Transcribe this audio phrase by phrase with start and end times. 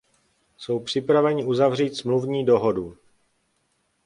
[0.57, 2.97] Jsou připraveni uzavřít smluvní dohodu.